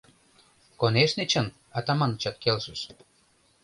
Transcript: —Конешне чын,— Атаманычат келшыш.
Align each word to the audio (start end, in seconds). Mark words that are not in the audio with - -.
—Конешне 0.79 1.23
чын,— 1.31 1.47
Атаманычат 1.77 2.35
келшыш. 2.43 2.81